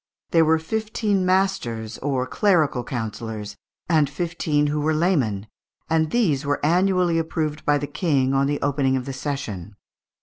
[0.31, 3.55] There were fifteen masters (maistres) or clerical councillors,
[3.87, 5.45] and fifteen who were laymen,
[5.91, 9.75] and these were annually approved by the King on the opening of the session.